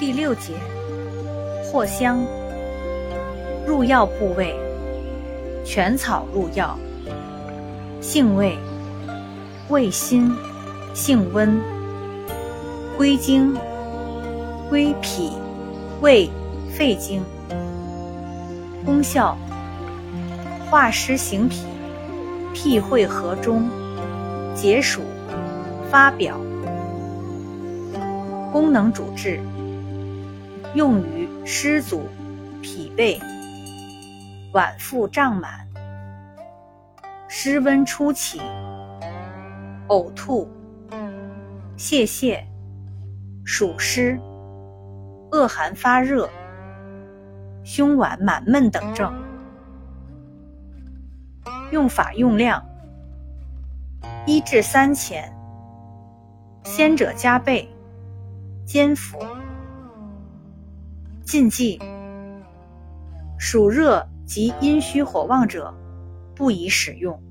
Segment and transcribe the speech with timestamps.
[0.00, 0.54] 第六节，
[1.70, 2.24] 藿香，
[3.66, 4.56] 入药部位，
[5.62, 6.74] 全草入药，
[8.00, 8.56] 性味，
[9.68, 10.34] 味辛，
[10.94, 11.60] 性温，
[12.96, 13.54] 归经，
[14.70, 15.32] 归脾、
[16.00, 16.30] 胃、
[16.70, 17.22] 肺经。
[18.86, 19.36] 功效，
[20.70, 21.66] 化湿行脾，
[22.54, 23.68] 辟秽和中，
[24.54, 25.02] 解暑，
[25.90, 26.40] 发表。
[28.50, 29.38] 功能主治，
[30.74, 32.08] 用于湿阻、
[32.62, 33.20] 脾胃、
[34.52, 35.66] 脘腹胀满、
[37.26, 38.40] 湿温初起、
[39.88, 40.48] 呕吐、
[41.76, 42.40] 泄泻、
[43.44, 44.16] 暑湿、
[45.32, 46.30] 恶寒发热、
[47.64, 49.12] 胸脘满闷等症。
[51.72, 52.64] 用法用量：
[54.24, 55.32] 一至三钱，
[56.62, 57.68] 先者加倍。
[58.64, 59.18] 煎服。
[61.30, 61.78] 禁忌：
[63.38, 65.72] 暑热及阴虚火旺者，
[66.34, 67.22] 不宜使用。